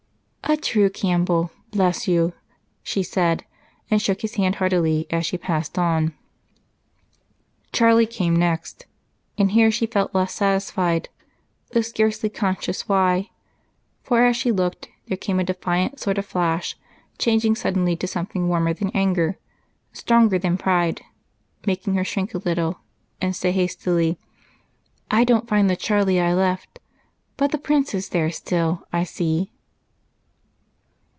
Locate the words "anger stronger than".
18.93-20.57